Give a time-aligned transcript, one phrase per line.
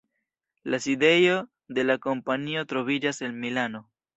[0.63, 1.35] La sidejo
[1.79, 3.87] de la kompanio troviĝas en Milano.